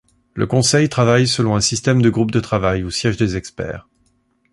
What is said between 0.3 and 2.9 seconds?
Le Conseil travaille selon un système de groupes de travail où